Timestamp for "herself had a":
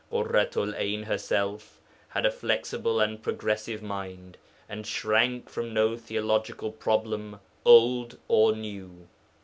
1.03-2.31